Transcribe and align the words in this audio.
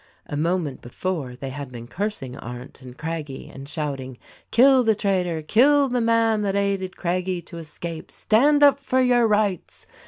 A 0.25 0.35
moment 0.35 0.81
before 0.81 1.35
they 1.35 1.51
had 1.51 1.71
been 1.71 1.85
cursing 1.85 2.35
Arndt 2.35 2.81
and 2.81 2.97
Craggie 2.97 3.47
and 3.49 3.69
shouting 3.69 4.17
"Kill 4.49 4.83
the 4.83 4.95
traitor; 4.95 5.43
kill 5.43 5.89
the 5.89 6.01
man 6.01 6.41
that 6.41 6.55
aided 6.55 6.97
Craggie 6.97 7.43
to 7.43 7.59
escape; 7.59 8.09
stand 8.09 8.63
up 8.63 8.79
for 8.79 8.99
your 8.99 9.27
rights 9.27 9.85